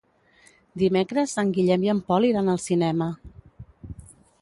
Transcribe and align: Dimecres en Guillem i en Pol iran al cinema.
Dimecres 0.83 1.35
en 1.43 1.53
Guillem 1.59 1.87
i 1.89 1.93
en 1.95 2.01
Pol 2.09 2.27
iran 2.33 2.53
al 2.57 2.61
cinema. 2.67 3.15